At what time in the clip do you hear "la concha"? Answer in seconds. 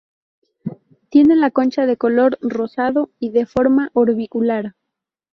1.35-1.85